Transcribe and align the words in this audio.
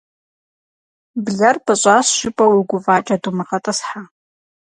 Блэр 1.23 1.55
пӏыщӏащ 1.65 2.07
жыпӏэу 2.19 2.53
уи 2.57 2.61
гуфӏакӏэ 2.69 3.15
думыгъэтӏысхьэ. 3.21 4.01